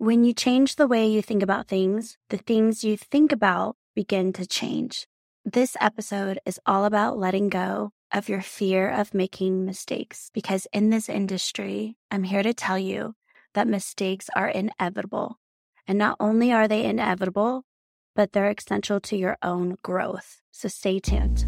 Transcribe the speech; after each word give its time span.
When 0.00 0.22
you 0.22 0.32
change 0.32 0.76
the 0.76 0.86
way 0.86 1.08
you 1.08 1.20
think 1.20 1.42
about 1.42 1.66
things, 1.66 2.18
the 2.30 2.36
things 2.36 2.84
you 2.84 2.96
think 2.96 3.32
about 3.32 3.74
begin 3.96 4.32
to 4.34 4.46
change. 4.46 5.08
This 5.44 5.76
episode 5.80 6.38
is 6.46 6.60
all 6.64 6.84
about 6.84 7.18
letting 7.18 7.48
go 7.48 7.90
of 8.12 8.28
your 8.28 8.40
fear 8.40 8.88
of 8.88 9.12
making 9.12 9.64
mistakes 9.64 10.30
because 10.32 10.68
in 10.72 10.90
this 10.90 11.08
industry, 11.08 11.96
I'm 12.12 12.22
here 12.22 12.44
to 12.44 12.54
tell 12.54 12.78
you 12.78 13.16
that 13.54 13.66
mistakes 13.66 14.30
are 14.36 14.46
inevitable. 14.46 15.40
And 15.88 15.98
not 15.98 16.16
only 16.20 16.52
are 16.52 16.68
they 16.68 16.84
inevitable, 16.84 17.64
but 18.14 18.32
they're 18.32 18.54
essential 18.56 19.00
to 19.00 19.16
your 19.16 19.36
own 19.42 19.78
growth. 19.82 20.42
So 20.52 20.68
stay 20.68 21.00
tuned. 21.00 21.44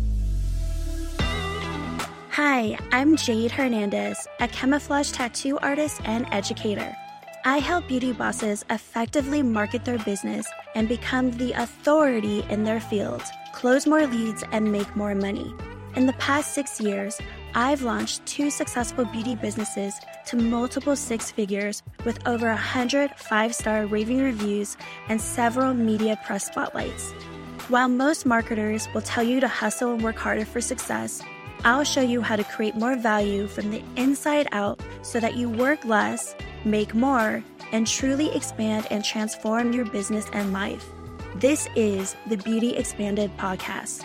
Hi, 2.32 2.76
I'm 2.90 3.14
Jayd 3.14 3.52
Hernandez, 3.52 4.26
a 4.40 4.48
camouflage 4.48 5.12
tattoo 5.12 5.56
artist 5.58 6.00
and 6.04 6.26
educator. 6.32 6.96
I 7.44 7.56
help 7.56 7.88
beauty 7.88 8.12
bosses 8.12 8.66
effectively 8.68 9.42
market 9.42 9.86
their 9.86 9.96
business 9.98 10.46
and 10.74 10.86
become 10.86 11.30
the 11.30 11.52
authority 11.52 12.44
in 12.50 12.64
their 12.64 12.80
field, 12.80 13.22
close 13.54 13.86
more 13.86 14.06
leads, 14.06 14.44
and 14.52 14.70
make 14.70 14.94
more 14.94 15.14
money. 15.14 15.54
In 15.96 16.04
the 16.04 16.12
past 16.14 16.52
six 16.52 16.82
years, 16.82 17.18
I've 17.54 17.80
launched 17.80 18.26
two 18.26 18.50
successful 18.50 19.06
beauty 19.06 19.36
businesses 19.36 19.94
to 20.26 20.36
multiple 20.36 20.94
six 20.94 21.30
figures 21.30 21.82
with 22.04 22.28
over 22.28 22.46
100 22.48 23.12
five 23.16 23.54
star 23.54 23.86
raving 23.86 24.20
reviews 24.20 24.76
and 25.08 25.18
several 25.18 25.72
media 25.72 26.20
press 26.26 26.44
spotlights. 26.44 27.12
While 27.68 27.88
most 27.88 28.26
marketers 28.26 28.86
will 28.92 29.00
tell 29.00 29.24
you 29.24 29.40
to 29.40 29.48
hustle 29.48 29.94
and 29.94 30.04
work 30.04 30.16
harder 30.16 30.44
for 30.44 30.60
success, 30.60 31.22
I'll 31.64 31.84
show 31.84 32.00
you 32.00 32.22
how 32.22 32.36
to 32.36 32.44
create 32.44 32.74
more 32.74 32.96
value 32.96 33.46
from 33.46 33.70
the 33.70 33.82
inside 33.96 34.48
out 34.52 34.80
so 35.02 35.20
that 35.20 35.36
you 35.36 35.50
work 35.50 35.84
less 35.84 36.34
make 36.64 36.94
more, 36.94 37.42
and 37.72 37.86
truly 37.86 38.34
expand 38.34 38.86
and 38.90 39.04
transform 39.04 39.72
your 39.72 39.84
business 39.86 40.26
and 40.32 40.52
life. 40.52 40.84
This 41.36 41.68
is 41.76 42.16
the 42.26 42.36
Beauty 42.36 42.76
Expanded 42.76 43.34
podcast. 43.36 44.04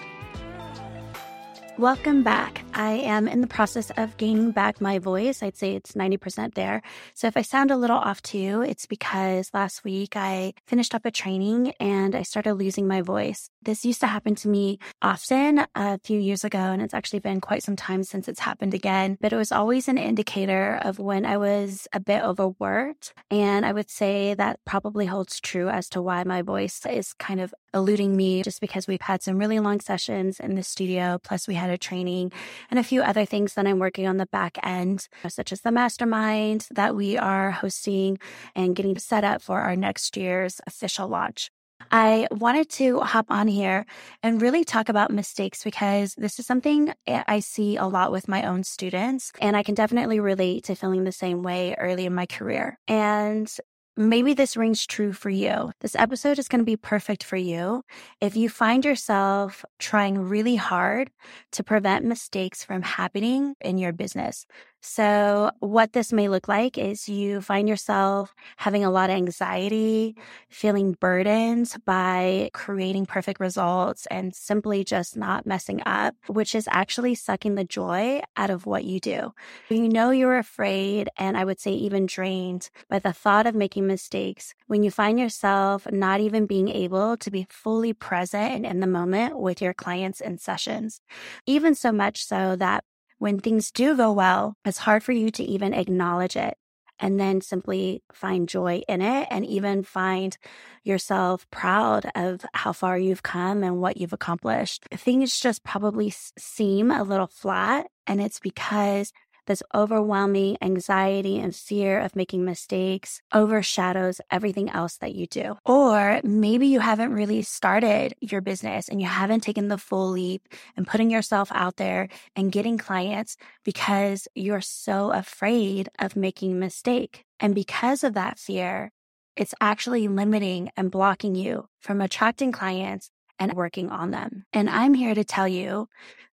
Welcome 1.77 2.23
back. 2.23 2.64
I 2.77 2.91
am 2.91 3.29
in 3.29 3.39
the 3.39 3.47
process 3.47 3.89
of 3.95 4.17
gaining 4.17 4.51
back 4.51 4.81
my 4.81 4.99
voice. 4.99 5.41
I'd 5.41 5.55
say 5.55 5.75
it's 5.75 5.93
90% 5.93 6.55
there. 6.55 6.81
So 7.13 7.25
if 7.25 7.37
I 7.37 7.41
sound 7.41 7.71
a 7.71 7.77
little 7.77 7.97
off 7.97 8.21
to 8.23 8.37
you, 8.37 8.61
it's 8.61 8.85
because 8.85 9.49
last 9.53 9.85
week 9.85 10.17
I 10.17 10.53
finished 10.67 10.93
up 10.93 11.05
a 11.05 11.11
training 11.11 11.71
and 11.79 12.13
I 12.13 12.23
started 12.23 12.55
losing 12.55 12.85
my 12.85 13.01
voice. 13.01 13.49
This 13.63 13.85
used 13.85 14.01
to 14.01 14.07
happen 14.07 14.35
to 14.35 14.49
me 14.49 14.79
often 15.01 15.65
a 15.73 15.99
few 16.03 16.19
years 16.19 16.43
ago, 16.43 16.59
and 16.59 16.81
it's 16.81 16.93
actually 16.93 17.19
been 17.19 17.41
quite 17.41 17.63
some 17.63 17.77
time 17.77 18.03
since 18.03 18.27
it's 18.27 18.41
happened 18.41 18.73
again. 18.73 19.17
But 19.21 19.31
it 19.33 19.37
was 19.37 19.53
always 19.53 19.87
an 19.87 19.97
indicator 19.97 20.77
of 20.83 20.99
when 20.99 21.25
I 21.25 21.37
was 21.37 21.87
a 21.93 21.99
bit 22.01 22.23
overworked. 22.23 23.13
And 23.31 23.65
I 23.65 23.71
would 23.71 23.89
say 23.89 24.33
that 24.33 24.59
probably 24.65 25.05
holds 25.05 25.39
true 25.39 25.69
as 25.69 25.89
to 25.89 26.01
why 26.01 26.25
my 26.25 26.41
voice 26.41 26.85
is 26.85 27.13
kind 27.13 27.39
of 27.39 27.55
eluding 27.73 28.15
me 28.15 28.43
just 28.43 28.61
because 28.61 28.87
we've 28.87 29.01
had 29.01 29.23
some 29.23 29.37
really 29.37 29.59
long 29.59 29.79
sessions 29.79 30.39
in 30.39 30.55
the 30.55 30.63
studio. 30.63 31.19
Plus, 31.23 31.47
we 31.47 31.55
had 31.55 31.69
a 31.69 31.77
training 31.77 32.31
and 32.69 32.79
a 32.79 32.83
few 32.83 33.01
other 33.01 33.25
things 33.25 33.53
that 33.53 33.67
I'm 33.67 33.79
working 33.79 34.07
on 34.07 34.17
the 34.17 34.25
back 34.27 34.57
end, 34.63 35.07
such 35.27 35.51
as 35.51 35.61
the 35.61 35.71
mastermind 35.71 36.67
that 36.71 36.95
we 36.95 37.17
are 37.17 37.51
hosting 37.51 38.17
and 38.55 38.75
getting 38.75 38.97
set 38.97 39.23
up 39.23 39.41
for 39.41 39.61
our 39.61 39.75
next 39.75 40.17
year's 40.17 40.61
official 40.67 41.07
launch. 41.07 41.49
I 41.91 42.27
wanted 42.31 42.69
to 42.71 43.01
hop 43.01 43.27
on 43.29 43.47
here 43.47 43.85
and 44.23 44.41
really 44.41 44.63
talk 44.63 44.89
about 44.89 45.11
mistakes 45.11 45.63
because 45.63 46.15
this 46.17 46.39
is 46.39 46.45
something 46.45 46.93
I 47.05 47.39
see 47.41 47.75
a 47.75 47.85
lot 47.85 48.11
with 48.11 48.27
my 48.27 48.43
own 48.43 48.63
students. 48.63 49.31
And 49.39 49.57
I 49.57 49.61
can 49.61 49.75
definitely 49.75 50.19
relate 50.19 50.63
to 50.65 50.75
feeling 50.75 51.03
the 51.03 51.11
same 51.11 51.43
way 51.43 51.75
early 51.77 52.05
in 52.05 52.15
my 52.15 52.25
career. 52.25 52.79
And 52.87 53.53
Maybe 53.97 54.33
this 54.33 54.57
rings 54.57 54.85
true 54.85 55.13
for 55.13 55.29
you. 55.29 55.71
This 55.79 55.95
episode 55.95 56.37
is 56.37 56.49
going 56.49 56.59
to 56.59 56.65
be 56.65 56.75
perfect 56.75 57.23
for 57.23 57.37
you 57.37 57.83
if 58.19 58.35
you 58.35 58.49
find 58.49 58.83
yourself 58.83 59.63
trying 59.79 60.17
really 60.17 60.57
hard 60.57 61.11
to 61.53 61.63
prevent 61.63 62.03
mistakes 62.03 62.61
from 62.61 62.81
happening 62.81 63.55
in 63.61 63.77
your 63.77 63.93
business. 63.93 64.45
So, 64.87 65.49
what 65.61 65.93
this 65.93 66.13
may 66.13 66.29
look 66.29 66.47
like 66.47 66.77
is 66.77 67.09
you 67.09 67.41
find 67.41 67.67
yourself 67.67 68.35
having 68.55 68.85
a 68.85 68.91
lot 68.91 69.09
of 69.09 69.15
anxiety, 69.15 70.15
feeling 70.47 70.95
burdened 71.01 71.73
by 71.85 72.51
creating 72.53 73.07
perfect 73.07 73.39
results 73.39 74.05
and 74.11 74.35
simply 74.35 74.83
just 74.83 75.17
not 75.17 75.47
messing 75.47 75.81
up, 75.87 76.13
which 76.27 76.53
is 76.53 76.69
actually 76.69 77.15
sucking 77.15 77.55
the 77.55 77.63
joy 77.63 78.21
out 78.37 78.51
of 78.51 78.67
what 78.67 78.83
you 78.83 78.99
do. 78.99 79.33
You 79.69 79.89
know 79.89 80.11
you're 80.11 80.37
afraid, 80.37 81.09
and 81.17 81.35
I 81.35 81.45
would 81.45 81.59
say 81.59 81.71
even 81.71 82.05
drained 82.05 82.69
by 82.87 82.99
the 82.99 83.11
thought 83.11 83.47
of 83.47 83.55
making 83.55 83.87
mistakes 83.87 84.53
when 84.67 84.83
you 84.83 84.91
find 84.91 85.19
yourself 85.19 85.91
not 85.91 86.21
even 86.21 86.45
being 86.45 86.69
able 86.69 87.17
to 87.17 87.31
be 87.31 87.47
fully 87.49 87.93
present 87.93 88.53
and 88.53 88.65
in 88.67 88.81
the 88.81 88.87
moment 88.87 89.39
with 89.39 89.63
your 89.63 89.73
clients 89.73 90.21
in 90.21 90.37
sessions. 90.37 91.01
Even 91.47 91.73
so 91.73 91.91
much 91.91 92.23
so 92.23 92.55
that 92.57 92.83
when 93.17 93.39
things 93.39 93.71
do 93.71 93.95
go 93.95 94.11
well, 94.11 94.55
it's 94.65 94.79
hard 94.79 95.03
for 95.03 95.11
you 95.11 95.31
to 95.31 95.43
even 95.43 95.73
acknowledge 95.73 96.35
it 96.35 96.57
and 96.99 97.19
then 97.19 97.41
simply 97.41 98.01
find 98.13 98.47
joy 98.47 98.81
in 98.87 99.01
it 99.01 99.27
and 99.29 99.45
even 99.45 99.83
find 99.83 100.37
yourself 100.83 101.45
proud 101.51 102.09
of 102.15 102.45
how 102.53 102.71
far 102.71 102.97
you've 102.97 103.23
come 103.23 103.63
and 103.63 103.81
what 103.81 103.97
you've 103.97 104.13
accomplished. 104.13 104.85
Things 104.91 105.39
just 105.39 105.63
probably 105.63 106.13
seem 106.37 106.91
a 106.91 107.03
little 107.03 107.27
flat 107.27 107.87
and 108.07 108.21
it's 108.21 108.39
because 108.39 109.11
this 109.45 109.63
overwhelming 109.73 110.57
anxiety 110.61 111.39
and 111.39 111.55
fear 111.55 111.99
of 111.99 112.15
making 112.15 112.45
mistakes 112.45 113.21
overshadows 113.33 114.21
everything 114.31 114.69
else 114.69 114.97
that 114.97 115.15
you 115.15 115.27
do. 115.27 115.57
Or 115.65 116.21
maybe 116.23 116.67
you 116.67 116.79
haven't 116.79 117.13
really 117.13 117.41
started 117.41 118.13
your 118.19 118.41
business 118.41 118.89
and 118.89 119.01
you 119.01 119.07
haven't 119.07 119.41
taken 119.41 119.67
the 119.67 119.77
full 119.77 120.09
leap 120.09 120.47
and 120.75 120.87
putting 120.87 121.09
yourself 121.09 121.49
out 121.53 121.77
there 121.77 122.09
and 122.35 122.51
getting 122.51 122.77
clients 122.77 123.37
because 123.63 124.27
you're 124.35 124.61
so 124.61 125.11
afraid 125.11 125.89
of 125.99 126.15
making 126.15 126.53
a 126.53 126.55
mistake. 126.55 127.23
And 127.39 127.53
because 127.53 128.03
of 128.03 128.13
that 128.13 128.39
fear, 128.39 128.91
it's 129.35 129.53
actually 129.59 130.07
limiting 130.07 130.69
and 130.77 130.89
blocking 130.89 131.35
you 131.35 131.67
from 131.81 131.99
attracting 131.99 132.51
clients 132.51 133.11
and 133.39 133.53
working 133.53 133.89
on 133.89 134.11
them. 134.11 134.45
And 134.53 134.69
I'm 134.69 134.93
here 134.93 135.15
to 135.15 135.23
tell 135.23 135.47
you 135.47 135.89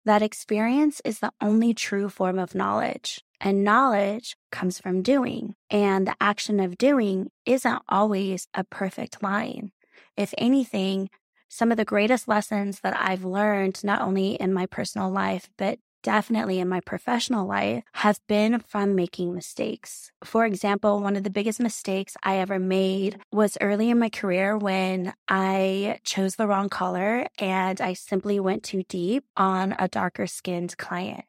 that 0.06 0.22
experience 0.22 1.02
is 1.06 1.20
the 1.20 1.32
only 1.42 1.74
true 1.74 2.10
form 2.10 2.40
of 2.40 2.56
knowledge. 2.56 3.22
And 3.40 3.64
knowledge 3.64 4.36
comes 4.52 4.80
from 4.80 5.02
doing. 5.02 5.56
And 5.70 6.08
the 6.08 6.16
action 6.22 6.60
of 6.60 6.78
doing 6.78 7.30
isn't 7.46 7.82
always 7.90 8.48
a 8.54 8.64
perfect 8.64 9.24
line. 9.24 9.72
If 10.16 10.34
anything, 10.38 11.10
some 11.50 11.72
of 11.72 11.78
the 11.78 11.86
greatest 11.86 12.28
lessons 12.28 12.80
that 12.82 12.96
I've 12.98 13.26
learned, 13.26 13.84
not 13.84 14.02
only 14.02 14.36
in 14.36 14.54
my 14.54 14.68
personal 14.68 15.10
life, 15.10 15.50
but 15.58 15.80
definitely 16.04 16.60
in 16.60 16.70
my 16.70 16.80
professional 16.80 17.48
life 17.48 17.84
have 17.94 18.20
been 18.28 18.60
from 18.60 18.96
making 18.96 19.34
mistakes. 19.34 20.12
For 20.24 20.46
example, 20.46 21.00
one 21.00 21.16
of 21.16 21.24
the 21.24 21.30
biggest 21.30 21.60
mistakes 21.60 22.16
I 22.24 22.38
ever 22.38 22.60
made 22.60 23.20
was 23.32 23.58
early 23.62 23.90
in 23.90 24.00
my 24.00 24.10
career 24.10 24.58
when 24.58 25.14
I 25.28 26.00
chose 26.04 26.36
the 26.36 26.48
wrong 26.48 26.70
color 26.70 27.28
and 27.40 27.80
I 27.82 27.94
simply 27.94 28.40
went 28.40 28.64
too 28.64 28.84
deep 28.84 29.26
on 29.38 29.76
a 29.80 29.88
darker 29.88 30.28
skinned 30.28 30.78
client. 30.78 31.26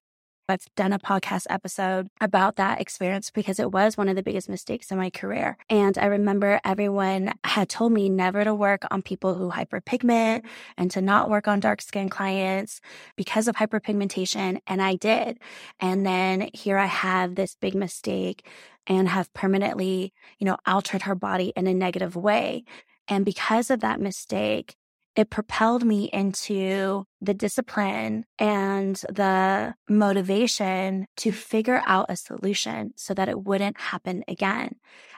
I've 0.52 0.66
done 0.76 0.92
a 0.92 0.98
podcast 0.98 1.46
episode 1.48 2.08
about 2.20 2.56
that 2.56 2.78
experience 2.78 3.30
because 3.30 3.58
it 3.58 3.72
was 3.72 3.96
one 3.96 4.10
of 4.10 4.16
the 4.16 4.22
biggest 4.22 4.50
mistakes 4.50 4.90
in 4.90 4.98
my 4.98 5.08
career. 5.08 5.56
And 5.70 5.96
I 5.96 6.04
remember 6.04 6.60
everyone 6.62 7.32
had 7.42 7.70
told 7.70 7.92
me 7.92 8.10
never 8.10 8.44
to 8.44 8.54
work 8.54 8.82
on 8.90 9.00
people 9.00 9.34
who 9.34 9.50
hyperpigment 9.50 10.42
and 10.76 10.90
to 10.90 11.00
not 11.00 11.30
work 11.30 11.48
on 11.48 11.58
dark 11.58 11.80
skin 11.80 12.10
clients 12.10 12.82
because 13.16 13.48
of 13.48 13.56
hyperpigmentation. 13.56 14.60
And 14.66 14.82
I 14.82 14.96
did. 14.96 15.38
And 15.80 16.04
then 16.04 16.50
here 16.52 16.76
I 16.76 16.84
have 16.84 17.34
this 17.34 17.54
big 17.54 17.74
mistake 17.74 18.46
and 18.86 19.08
have 19.08 19.32
permanently, 19.32 20.12
you 20.38 20.44
know, 20.44 20.58
altered 20.66 21.02
her 21.02 21.14
body 21.14 21.54
in 21.56 21.66
a 21.66 21.72
negative 21.72 22.14
way. 22.14 22.64
And 23.08 23.24
because 23.24 23.70
of 23.70 23.80
that 23.80 24.02
mistake, 24.02 24.76
it 25.16 25.30
propelled 25.30 25.84
me 25.84 26.10
into 26.12 27.06
the 27.22 27.34
discipline 27.34 28.24
and 28.38 28.96
the 29.08 29.74
motivation 29.88 31.06
to 31.16 31.30
figure 31.30 31.82
out 31.86 32.06
a 32.08 32.16
solution 32.16 32.92
so 32.96 33.14
that 33.14 33.28
it 33.28 33.44
wouldn't 33.44 33.78
happen 33.78 34.24
again. 34.26 34.74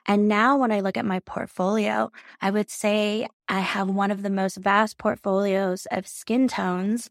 And 0.06 0.28
now 0.28 0.58
when 0.58 0.70
I 0.70 0.80
look 0.80 0.98
at 0.98 1.06
my 1.06 1.20
portfolio, 1.20 2.12
I 2.42 2.50
would 2.50 2.70
say 2.70 3.26
I 3.48 3.60
have 3.60 3.88
one 3.88 4.10
of 4.10 4.22
the 4.22 4.30
most 4.30 4.56
vast 4.56 4.98
portfolios 4.98 5.86
of 5.90 6.06
skin 6.06 6.46
tones 6.46 7.08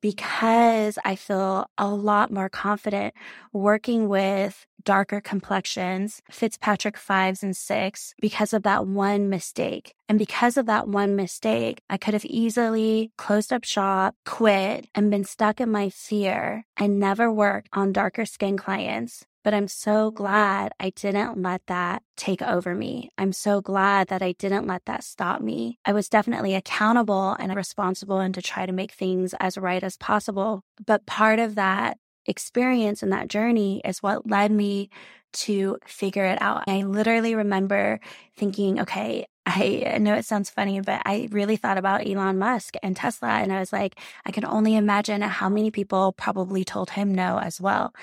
because 0.00 0.96
I 1.04 1.16
feel 1.16 1.68
a 1.76 1.88
lot 1.88 2.30
more 2.30 2.48
confident 2.48 3.14
working 3.52 4.08
with 4.08 4.64
darker 4.84 5.20
complexions, 5.20 6.22
Fitzpatrick 6.30 6.96
fives 6.96 7.42
and 7.42 7.56
six, 7.56 8.14
because 8.20 8.52
of 8.52 8.62
that 8.62 8.86
one 8.86 9.28
mistake. 9.28 9.94
And 10.08 10.16
because 10.16 10.56
of 10.56 10.66
that 10.66 10.86
one 10.86 11.16
mistake, 11.16 11.80
I 11.90 11.96
could 11.96 12.14
have 12.14 12.24
easily 12.24 13.10
closed 13.18 13.52
up 13.52 13.64
shop, 13.64 14.14
quit 14.36 14.86
and 14.94 15.10
been 15.10 15.24
stuck 15.24 15.62
in 15.62 15.70
my 15.70 15.88
fear 15.88 16.62
and 16.76 17.00
never 17.00 17.32
worked 17.32 17.70
on 17.72 17.90
darker 17.90 18.26
skin 18.26 18.54
clients. 18.54 19.24
But 19.42 19.54
I'm 19.54 19.66
so 19.66 20.10
glad 20.10 20.72
I 20.78 20.90
didn't 20.90 21.40
let 21.40 21.62
that 21.68 22.02
take 22.18 22.42
over 22.42 22.74
me. 22.74 23.08
I'm 23.16 23.32
so 23.32 23.62
glad 23.62 24.08
that 24.08 24.20
I 24.20 24.32
didn't 24.32 24.66
let 24.66 24.84
that 24.84 25.04
stop 25.04 25.40
me. 25.40 25.78
I 25.86 25.94
was 25.94 26.10
definitely 26.10 26.54
accountable 26.54 27.34
and 27.38 27.56
responsible 27.56 28.18
and 28.18 28.34
to 28.34 28.42
try 28.42 28.66
to 28.66 28.72
make 28.72 28.92
things 28.92 29.34
as 29.40 29.56
right 29.56 29.82
as 29.82 29.96
possible. 29.96 30.60
But 30.84 31.06
part 31.06 31.38
of 31.38 31.54
that 31.54 31.96
experience 32.26 33.02
and 33.02 33.12
that 33.12 33.28
journey 33.28 33.80
is 33.86 34.02
what 34.02 34.28
led 34.28 34.52
me 34.52 34.90
to 35.32 35.78
figure 35.86 36.26
it 36.26 36.42
out. 36.42 36.64
I 36.66 36.82
literally 36.82 37.34
remember 37.34 38.00
thinking, 38.36 38.80
okay, 38.80 39.24
I 39.48 39.98
know 40.00 40.14
it 40.14 40.24
sounds 40.24 40.50
funny, 40.50 40.80
but 40.80 41.02
I 41.06 41.28
really 41.30 41.56
thought 41.56 41.78
about 41.78 42.04
Elon 42.04 42.36
Musk 42.36 42.74
and 42.82 42.96
Tesla. 42.96 43.28
And 43.28 43.52
I 43.52 43.60
was 43.60 43.72
like, 43.72 43.96
I 44.24 44.32
can 44.32 44.44
only 44.44 44.74
imagine 44.74 45.22
how 45.22 45.48
many 45.48 45.70
people 45.70 46.12
probably 46.12 46.64
told 46.64 46.90
him 46.90 47.14
no 47.14 47.38
as 47.38 47.60
well. 47.60 47.94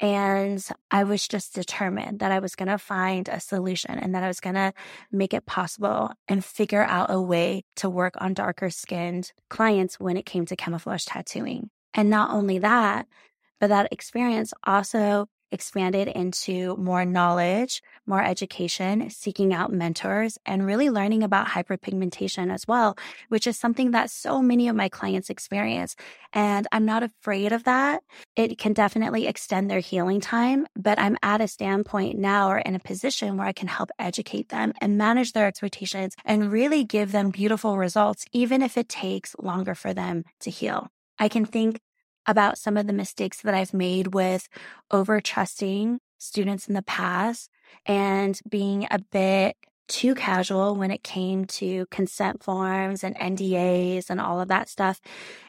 And 0.00 0.66
I 0.90 1.04
was 1.04 1.28
just 1.28 1.54
determined 1.54 2.20
that 2.20 2.32
I 2.32 2.38
was 2.38 2.54
going 2.54 2.68
to 2.70 2.78
find 2.78 3.28
a 3.28 3.40
solution 3.40 3.98
and 3.98 4.14
that 4.14 4.22
I 4.22 4.28
was 4.28 4.40
going 4.40 4.54
to 4.54 4.72
make 5.12 5.34
it 5.34 5.44
possible 5.44 6.12
and 6.28 6.42
figure 6.42 6.82
out 6.82 7.10
a 7.10 7.20
way 7.20 7.64
to 7.76 7.90
work 7.90 8.14
on 8.16 8.32
darker 8.32 8.70
skinned 8.70 9.32
clients 9.50 10.00
when 10.00 10.16
it 10.16 10.24
came 10.24 10.46
to 10.46 10.56
camouflage 10.56 11.04
tattooing. 11.04 11.68
And 11.92 12.08
not 12.08 12.30
only 12.30 12.58
that, 12.58 13.06
but 13.60 13.68
that 13.68 13.92
experience 13.92 14.54
also 14.64 15.28
expanded 15.52 16.08
into 16.08 16.76
more 16.76 17.04
knowledge, 17.04 17.82
more 18.06 18.22
education, 18.22 19.10
seeking 19.10 19.52
out 19.52 19.72
mentors, 19.72 20.38
and 20.44 20.66
really 20.66 20.90
learning 20.90 21.22
about 21.22 21.48
hyperpigmentation 21.48 22.52
as 22.52 22.66
well, 22.66 22.96
which 23.28 23.46
is 23.46 23.56
something 23.56 23.92
that 23.92 24.10
so 24.10 24.42
many 24.42 24.68
of 24.68 24.76
my 24.76 24.88
clients 24.88 25.30
experience. 25.30 25.96
And 26.32 26.66
I'm 26.72 26.84
not 26.84 27.02
afraid 27.02 27.52
of 27.52 27.64
that. 27.64 28.02
It 28.34 28.58
can 28.58 28.72
definitely 28.72 29.26
extend 29.26 29.70
their 29.70 29.80
healing 29.80 30.20
time, 30.20 30.66
but 30.76 30.98
I'm 30.98 31.16
at 31.22 31.40
a 31.40 31.48
standpoint 31.48 32.18
now 32.18 32.50
or 32.50 32.58
in 32.58 32.74
a 32.74 32.80
position 32.80 33.36
where 33.36 33.46
I 33.46 33.52
can 33.52 33.68
help 33.68 33.90
educate 33.98 34.48
them 34.48 34.72
and 34.80 34.98
manage 34.98 35.32
their 35.32 35.46
expectations 35.46 36.14
and 36.24 36.52
really 36.52 36.84
give 36.84 37.12
them 37.12 37.30
beautiful 37.30 37.78
results, 37.78 38.24
even 38.32 38.62
if 38.62 38.76
it 38.76 38.88
takes 38.88 39.36
longer 39.38 39.74
for 39.74 39.94
them 39.94 40.24
to 40.40 40.50
heal. 40.50 40.88
I 41.18 41.28
can 41.28 41.46
think 41.46 41.80
about 42.26 42.58
some 42.58 42.76
of 42.76 42.86
the 42.86 42.92
mistakes 42.92 43.40
that 43.42 43.54
I've 43.54 43.74
made 43.74 44.14
with 44.14 44.48
over 44.90 45.20
trusting 45.20 45.98
students 46.18 46.68
in 46.68 46.74
the 46.74 46.82
past 46.82 47.50
and 47.84 48.40
being 48.48 48.86
a 48.90 48.98
bit 48.98 49.56
too 49.88 50.14
casual 50.14 50.74
when 50.74 50.90
it 50.90 51.04
came 51.04 51.44
to 51.44 51.86
consent 51.90 52.42
forms 52.42 53.04
and 53.04 53.16
NDAs 53.16 54.10
and 54.10 54.20
all 54.20 54.40
of 54.40 54.48
that 54.48 54.68
stuff 54.68 55.00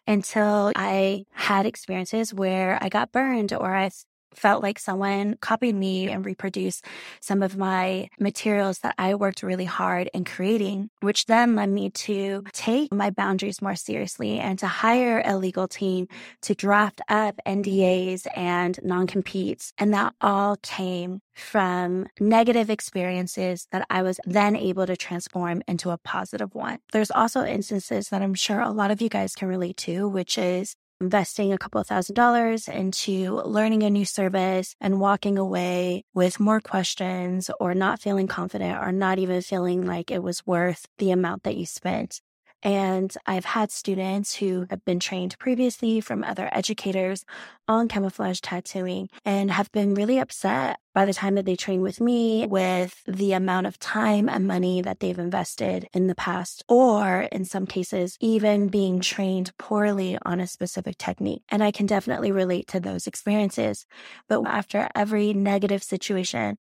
until 0.06 0.72
I 0.76 1.26
had 1.32 1.66
experiences 1.66 2.34
where 2.34 2.78
I 2.82 2.90
got 2.90 3.12
burned 3.12 3.54
or 3.54 3.76
I 3.76 3.90
felt 4.34 4.64
like 4.64 4.80
someone 4.80 5.38
copied 5.42 5.76
me 5.76 6.10
and 6.10 6.26
reproduced 6.26 6.86
some 7.22 7.42
of 7.42 7.58
my 7.58 8.10
materials 8.20 8.80
that 8.80 8.96
I 8.98 9.16
worked 9.16 9.44
really 9.44 9.66
hard 9.66 10.10
in 10.14 10.26
creating, 10.26 10.90
which 11.02 11.26
then 11.26 11.56
led 11.56 11.70
me 11.70 11.90
to 11.90 12.44
take 12.54 12.94
my 12.94 13.10
boundaries 13.10 13.62
more 13.62 13.76
seriously 13.76 14.40
and 14.40 14.60
to 14.60 14.68
hire 14.68 15.22
a 15.26 15.38
legal 15.38 15.68
team 15.68 16.08
to 16.42 16.56
draft 16.56 17.02
up 17.10 17.36
NDAs 17.46 18.28
and 18.36 18.80
non 18.84 19.08
competes. 19.08 19.74
And 19.78 19.94
that 19.94 20.14
all 20.22 20.58
came 20.62 21.22
from 21.36 22.08
negative 22.20 22.70
experiences 22.70 23.68
that 23.72 23.86
I 23.90 24.02
was 24.02 24.20
then 24.26 24.56
able 24.56 24.88
to 24.88 24.98
transform 24.98 25.62
into 25.68 25.92
a 25.92 25.98
positive 25.98 26.56
one. 26.56 26.80
There's 26.92 27.12
also 27.12 27.46
instances 27.46 28.10
that 28.10 28.22
I'm 28.22 28.34
sure 28.34 28.60
a 28.60 28.72
lot 28.72 28.92
of 28.92 29.02
you 29.02 29.10
guys 29.10 29.36
can 29.36 29.48
relate 29.48 29.78
to, 29.78 30.08
which 30.08 30.38
is 30.38 30.76
investing 31.00 31.54
a 31.54 31.58
couple 31.58 31.80
of 31.80 31.88
thousand 31.88 32.16
dollars 32.16 32.68
into 32.68 33.42
learning 33.42 33.84
a 33.84 33.90
new 33.90 34.06
service 34.06 34.76
and 34.82 35.00
walking 35.00 35.38
away 35.38 36.04
with 36.14 36.40
more 36.40 36.60
questions 36.60 37.50
or 37.60 37.74
not 37.74 38.02
feeling 38.02 38.28
confident 38.28 38.78
or 38.82 38.92
not 38.92 39.20
even 39.20 39.42
feeling 39.42 39.86
like 39.86 40.12
it 40.12 40.24
was 40.24 40.46
worth 40.46 40.86
the 40.98 41.12
amount 41.12 41.44
that 41.44 41.58
you 41.58 41.66
spent. 41.66 42.22
And 42.68 43.16
I've 43.26 43.46
had 43.46 43.72
students 43.72 44.36
who 44.36 44.68
have 44.70 44.84
been 44.84 45.00
trained 45.00 45.40
previously 45.40 46.02
from 46.02 46.22
other 46.22 46.50
educators 46.52 47.24
on 47.66 47.88
camouflage 47.88 48.42
tattooing 48.42 49.10
and 49.24 49.50
have 49.50 49.72
been 49.72 49.94
really 49.94 50.20
upset 50.20 50.78
by 50.94 51.06
the 51.06 51.14
time 51.14 51.36
that 51.36 51.46
they 51.46 51.56
train 51.56 51.82
with 51.82 52.02
me 52.02 52.46
with 52.46 53.02
the 53.08 53.32
amount 53.32 53.68
of 53.68 53.80
time 53.80 54.28
and 54.28 54.48
money 54.48 54.82
that 54.82 55.00
they've 55.00 55.18
invested 55.18 55.88
in 55.94 56.08
the 56.08 56.16
past, 56.16 56.62
or 56.68 57.22
in 57.32 57.46
some 57.46 57.68
cases, 57.68 58.18
even 58.20 58.68
being 58.68 59.00
trained 59.00 59.56
poorly 59.58 60.18
on 60.26 60.42
a 60.42 60.46
specific 60.46 60.98
technique. 60.98 61.44
And 61.48 61.64
I 61.64 61.72
can 61.72 61.86
definitely 61.86 62.34
relate 62.34 62.68
to 62.68 62.82
those 62.82 63.08
experiences. 63.08 63.86
But 64.28 64.46
after 64.46 64.90
every 64.94 65.34
negative 65.34 65.84
situation, 65.84 66.58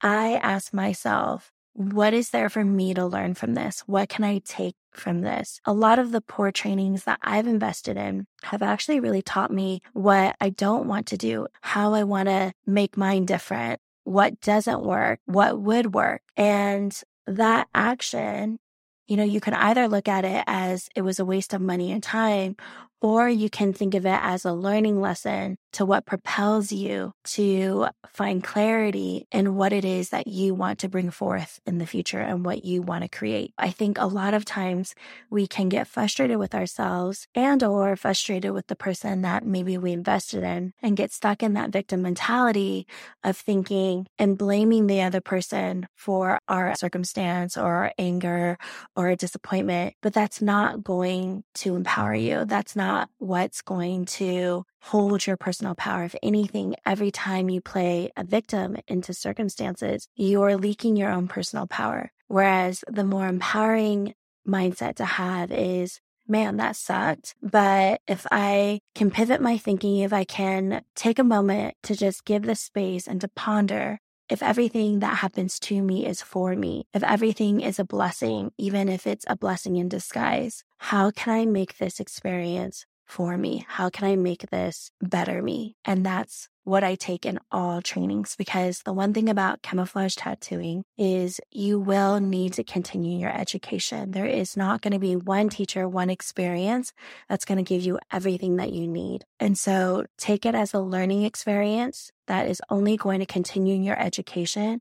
I 0.00 0.36
ask 0.36 0.72
myself, 0.72 1.52
what 1.72 2.14
is 2.14 2.30
there 2.30 2.48
for 2.48 2.64
me 2.64 2.94
to 2.94 3.06
learn 3.06 3.34
from 3.34 3.54
this? 3.54 3.80
What 3.86 4.08
can 4.08 4.24
I 4.24 4.38
take 4.44 4.74
from 4.92 5.20
this? 5.20 5.60
A 5.64 5.72
lot 5.72 5.98
of 5.98 6.12
the 6.12 6.20
poor 6.20 6.50
trainings 6.50 7.04
that 7.04 7.20
I've 7.22 7.46
invested 7.46 7.96
in 7.96 8.26
have 8.42 8.62
actually 8.62 9.00
really 9.00 9.22
taught 9.22 9.52
me 9.52 9.80
what 9.92 10.36
I 10.40 10.50
don't 10.50 10.86
want 10.86 11.06
to 11.08 11.16
do, 11.16 11.46
how 11.60 11.94
I 11.94 12.04
want 12.04 12.28
to 12.28 12.52
make 12.66 12.96
mine 12.96 13.24
different, 13.24 13.80
what 14.04 14.40
doesn't 14.40 14.82
work, 14.82 15.20
what 15.26 15.60
would 15.60 15.94
work. 15.94 16.22
And 16.36 16.98
that 17.26 17.68
action, 17.74 18.58
you 19.06 19.16
know, 19.16 19.24
you 19.24 19.40
can 19.40 19.54
either 19.54 19.88
look 19.88 20.08
at 20.08 20.24
it 20.24 20.44
as 20.46 20.88
it 20.96 21.02
was 21.02 21.18
a 21.18 21.24
waste 21.24 21.54
of 21.54 21.60
money 21.60 21.92
and 21.92 22.02
time, 22.02 22.56
or 23.00 23.28
you 23.28 23.48
can 23.48 23.72
think 23.72 23.94
of 23.94 24.04
it 24.06 24.18
as 24.22 24.44
a 24.44 24.52
learning 24.52 25.00
lesson 25.00 25.56
to 25.72 25.86
what 25.86 26.06
propels 26.06 26.72
you 26.72 27.12
to 27.24 27.86
find 28.12 28.42
clarity 28.42 29.26
in 29.30 29.54
what 29.54 29.72
it 29.72 29.84
is 29.84 30.10
that 30.10 30.26
you 30.26 30.54
want 30.54 30.80
to 30.80 30.88
bring 30.88 31.10
forth 31.10 31.60
in 31.64 31.78
the 31.78 31.86
future 31.86 32.18
and 32.18 32.44
what 32.44 32.64
you 32.64 32.82
want 32.82 33.02
to 33.02 33.08
create. 33.08 33.54
I 33.56 33.70
think 33.70 33.98
a 33.98 34.06
lot 34.06 34.34
of 34.34 34.44
times 34.44 34.94
we 35.30 35.46
can 35.46 35.68
get 35.68 35.86
frustrated 35.86 36.38
with 36.38 36.54
ourselves 36.54 37.28
and 37.34 37.62
or 37.62 37.94
frustrated 37.96 38.52
with 38.52 38.66
the 38.66 38.76
person 38.76 39.22
that 39.22 39.46
maybe 39.46 39.78
we 39.78 39.92
invested 39.92 40.42
in 40.42 40.72
and 40.82 40.96
get 40.96 41.12
stuck 41.12 41.42
in 41.42 41.54
that 41.54 41.70
victim 41.70 42.02
mentality 42.02 42.86
of 43.22 43.36
thinking 43.36 44.06
and 44.18 44.36
blaming 44.36 44.88
the 44.88 45.02
other 45.02 45.20
person 45.20 45.86
for 45.94 46.40
our 46.48 46.74
circumstance 46.74 47.56
or 47.56 47.66
our 47.66 47.92
anger 47.96 48.58
or 48.96 49.08
a 49.08 49.16
disappointment. 49.16 49.94
But 50.02 50.14
that's 50.14 50.42
not 50.42 50.82
going 50.82 51.44
to 51.56 51.76
empower 51.76 52.14
you. 52.14 52.44
That's 52.44 52.74
not 52.74 52.89
not 52.90 53.08
what's 53.18 53.62
going 53.62 54.04
to 54.04 54.64
hold 54.80 55.26
your 55.26 55.36
personal 55.36 55.74
power. 55.74 56.02
If 56.04 56.16
anything, 56.22 56.74
every 56.84 57.12
time 57.12 57.48
you 57.48 57.60
play 57.60 58.10
a 58.16 58.24
victim 58.24 58.76
into 58.88 59.14
circumstances, 59.14 60.08
you're 60.16 60.56
leaking 60.56 60.96
your 60.96 61.12
own 61.12 61.28
personal 61.28 61.66
power. 61.66 62.10
Whereas 62.26 62.82
the 62.88 63.04
more 63.04 63.28
empowering 63.28 64.14
mindset 64.56 64.96
to 64.96 65.04
have 65.04 65.52
is, 65.52 66.00
man, 66.26 66.56
that 66.56 66.74
sucked. 66.74 67.34
But 67.40 68.00
if 68.08 68.26
I 68.32 68.80
can 68.94 69.10
pivot 69.10 69.40
my 69.40 69.56
thinking, 69.56 69.98
if 69.98 70.12
I 70.12 70.24
can 70.24 70.82
take 70.96 71.18
a 71.20 71.32
moment 71.36 71.74
to 71.84 71.94
just 71.94 72.24
give 72.24 72.42
the 72.42 72.56
space 72.56 73.06
and 73.06 73.20
to 73.20 73.28
ponder 73.28 74.00
if 74.28 74.42
everything 74.42 75.00
that 75.00 75.18
happens 75.18 75.58
to 75.60 75.82
me 75.82 76.06
is 76.06 76.22
for 76.22 76.56
me, 76.56 76.86
if 76.94 77.02
everything 77.02 77.60
is 77.60 77.78
a 77.78 77.84
blessing, 77.84 78.50
even 78.58 78.88
if 78.88 79.06
it's 79.06 79.24
a 79.28 79.36
blessing 79.36 79.76
in 79.76 79.88
disguise, 79.88 80.64
how 80.82 81.10
can 81.10 81.34
I 81.34 81.44
make 81.44 81.76
this 81.76 82.00
experience 82.00 82.86
for 83.06 83.36
me? 83.36 83.66
How 83.68 83.90
can 83.90 84.08
I 84.08 84.16
make 84.16 84.48
this 84.48 84.90
better 85.02 85.42
me? 85.42 85.76
And 85.84 86.06
that's 86.06 86.48
what 86.64 86.82
I 86.82 86.94
take 86.94 87.26
in 87.26 87.38
all 87.52 87.82
trainings 87.82 88.34
because 88.34 88.80
the 88.82 88.92
one 88.92 89.12
thing 89.12 89.28
about 89.28 89.60
camouflage 89.60 90.14
tattooing 90.14 90.84
is 90.96 91.38
you 91.50 91.78
will 91.78 92.18
need 92.18 92.54
to 92.54 92.64
continue 92.64 93.18
your 93.18 93.36
education. 93.36 94.12
There 94.12 94.26
is 94.26 94.56
not 94.56 94.80
going 94.80 94.94
to 94.94 94.98
be 94.98 95.16
one 95.16 95.50
teacher, 95.50 95.86
one 95.86 96.08
experience 96.08 96.94
that's 97.28 97.44
going 97.44 97.62
to 97.62 97.68
give 97.68 97.82
you 97.82 97.98
everything 98.10 98.56
that 98.56 98.72
you 98.72 98.88
need. 98.88 99.24
And 99.38 99.58
so 99.58 100.06
take 100.16 100.46
it 100.46 100.54
as 100.54 100.72
a 100.72 100.80
learning 100.80 101.24
experience 101.24 102.10
that 102.26 102.48
is 102.48 102.62
only 102.70 102.96
going 102.96 103.20
to 103.20 103.26
continue 103.26 103.74
your 103.74 104.00
education 104.00 104.80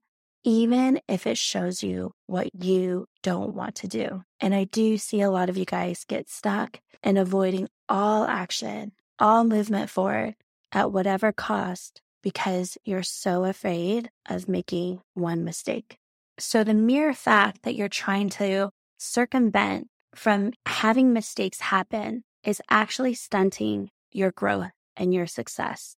even 0.49 0.99
if 1.07 1.27
it 1.27 1.37
shows 1.37 1.83
you 1.83 2.11
what 2.25 2.49
you 2.55 3.05
don't 3.21 3.53
want 3.53 3.75
to 3.75 3.87
do. 3.87 4.23
And 4.39 4.55
I 4.55 4.63
do 4.63 4.97
see 4.97 5.21
a 5.21 5.29
lot 5.29 5.47
of 5.47 5.57
you 5.57 5.65
guys 5.65 6.05
get 6.07 6.27
stuck 6.27 6.79
in 7.03 7.17
avoiding 7.17 7.69
all 7.87 8.23
action, 8.25 8.93
all 9.19 9.43
movement 9.43 9.91
forward 9.91 10.33
at 10.71 10.91
whatever 10.91 11.31
cost 11.31 12.01
because 12.23 12.79
you're 12.83 13.03
so 13.03 13.43
afraid 13.45 14.09
of 14.27 14.49
making 14.49 15.01
one 15.13 15.43
mistake. 15.43 15.97
So 16.39 16.63
the 16.63 16.73
mere 16.73 17.13
fact 17.13 17.61
that 17.61 17.75
you're 17.75 17.87
trying 17.87 18.29
to 18.29 18.71
circumvent 18.97 19.87
from 20.15 20.53
having 20.65 21.13
mistakes 21.13 21.59
happen 21.59 22.23
is 22.43 22.59
actually 22.71 23.13
stunting 23.13 23.91
your 24.11 24.31
growth 24.31 24.71
and 24.97 25.13
your 25.13 25.27
success. 25.27 25.95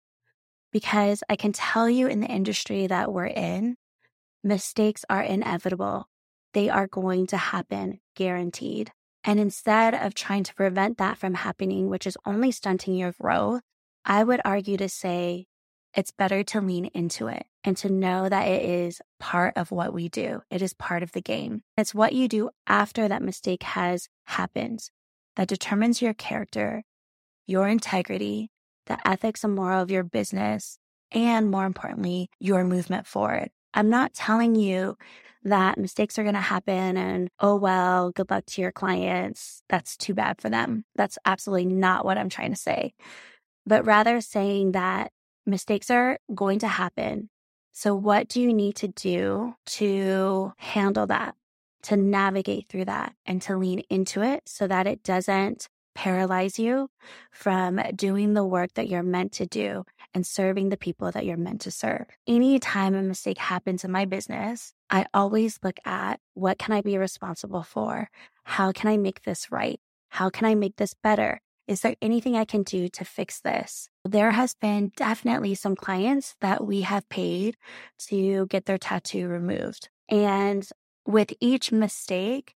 Because 0.74 1.24
I 1.30 1.38
can 1.38 1.54
tell 1.54 1.90
you 1.90 2.08
in 2.08 2.20
the 2.20 2.28
industry 2.28 2.88
that 2.88 3.14
we're 3.14 3.28
in, 3.28 3.78
mistakes 4.44 5.06
are 5.10 5.22
inevitable. 5.22 6.08
They 6.54 6.70
are 6.70 6.88
going 6.88 7.28
to 7.28 7.38
happen, 7.38 8.00
guaranteed. 8.16 8.92
And 9.24 9.40
instead 9.40 9.94
of 9.94 10.14
trying 10.14 10.44
to 10.44 10.56
prevent 10.56 10.98
that 10.98 11.18
from 11.18 11.36
happening, 11.36 11.90
which 11.90 12.08
is 12.08 12.18
only 12.26 12.52
stunting 12.52 12.96
your 12.96 13.14
growth, 13.20 13.62
I 14.04 14.24
would 14.24 14.42
argue 14.44 14.78
to 14.78 14.90
say 14.90 15.46
it's 15.96 16.12
better 16.12 16.44
to 16.44 16.62
lean 16.62 16.86
into 16.86 17.28
it 17.28 17.46
and 17.64 17.78
to 17.78 17.90
know 17.90 18.30
that 18.30 18.48
it 18.48 18.64
is 18.64 19.02
part 19.20 19.54
of 19.58 19.72
what 19.72 19.94
we 19.94 20.10
do. 20.10 20.42
It 20.50 20.62
is 20.62 20.74
part 20.74 21.04
of 21.04 21.12
the 21.12 21.22
game. 21.22 21.62
It's 21.78 21.94
what 21.94 22.14
you 22.14 22.28
do 22.28 22.50
after 22.66 23.08
that 23.08 23.22
mistake 23.22 23.64
has 23.64 24.08
happened 24.26 24.90
that 25.36 25.48
determines 25.48 26.02
your 26.02 26.14
character, 26.14 26.84
your 27.46 27.68
integrity, 27.68 28.50
the 28.88 28.98
ethics 29.08 29.44
and 29.44 29.54
moral 29.54 29.82
of 29.82 29.92
your 29.92 30.04
business, 30.04 30.78
and 31.12 31.52
more 31.52 31.66
importantly, 31.66 32.30
your 32.40 32.64
movement 32.64 33.06
forward. 33.06 33.50
I'm 33.74 33.90
not 33.90 34.14
telling 34.14 34.56
you 34.56 34.98
that 35.44 35.78
mistakes 35.78 36.20
are 36.20 36.24
going 36.24 36.36
to 36.36 36.42
happen 36.42 36.98
and, 36.98 37.30
oh, 37.40 37.56
well, 37.56 38.12
good 38.12 38.30
luck 38.30 38.46
to 38.46 38.62
your 38.62 38.72
clients. 38.72 39.64
That's 39.70 39.98
too 39.98 40.14
bad 40.14 40.40
for 40.40 40.50
them. 40.50 40.86
That's 40.96 41.18
absolutely 41.26 41.66
not 41.66 42.06
what 42.06 42.18
I'm 42.18 42.30
trying 42.30 42.52
to 42.52 42.60
say, 42.60 42.94
but 43.66 43.86
rather 43.86 44.22
saying 44.22 44.74
that 44.74 45.12
mistakes 45.46 45.90
are 45.90 46.20
going 46.34 46.60
to 46.60 46.68
happen. 46.68 47.30
So, 47.72 47.96
what 47.96 48.28
do 48.28 48.42
you 48.42 48.54
need 48.54 48.76
to 48.78 48.88
do 48.90 49.56
to 49.66 50.54
handle 50.58 51.08
that, 51.08 51.36
to 51.84 51.96
navigate 51.96 52.68
through 52.70 52.86
that, 52.86 53.14
and 53.26 53.42
to 53.44 53.58
lean 53.58 53.82
into 53.90 54.22
it 54.22 54.44
so 54.46 54.68
that 54.68 54.88
it 54.88 55.04
doesn't 55.04 55.70
paralyze 55.96 56.60
you 56.60 56.90
from 57.32 57.82
doing 57.96 58.34
the 58.34 58.46
work 58.46 58.74
that 58.76 58.88
you're 58.90 59.04
meant 59.04 59.34
to 59.34 59.46
do 59.46 59.84
and 60.14 60.26
serving 60.26 60.70
the 60.70 60.78
people 60.78 61.12
that 61.12 61.26
you're 61.26 61.38
meant 61.38 61.62
to 61.62 61.72
serve. 61.72 62.06
Anytime 62.28 62.96
a 62.96 63.02
mistake 63.02 63.38
happens 63.38 63.84
in 63.84 63.92
my 63.92 64.06
business, 64.06 64.74
I 64.90 65.06
always 65.14 65.60
look 65.64 65.80
at 65.86 66.20
what 66.34 66.58
can 66.60 66.74
I 66.74 66.82
be 66.82 66.98
responsible 66.98 67.64
for? 67.64 68.10
How 68.44 68.72
can 68.72 68.90
I 68.90 68.98
make 68.98 69.24
this 69.24 69.52
right? 69.52 69.80
How 70.10 70.30
can 70.30 70.46
I 70.46 70.56
make 70.56 70.76
this 70.76 70.94
better? 70.94 71.42
Is 71.68 71.82
there 71.82 71.96
anything 72.02 72.36
I 72.36 72.44
can 72.44 72.64
do 72.64 72.90
to 72.90 73.06
fix 73.06 73.40
this? 73.40 73.88
There 74.04 74.32
has 74.32 74.54
been 74.54 74.92
definitely 74.98 75.56
some 75.56 75.76
clients 75.76 76.36
that 76.42 76.66
we 76.66 76.82
have 76.82 77.08
paid 77.08 77.56
to 78.10 78.46
get 78.48 78.66
their 78.66 78.78
tattoo 78.78 79.28
removed. 79.28 79.90
And 80.10 80.68
with 81.06 81.34
each 81.40 81.72
mistake, 81.72 82.56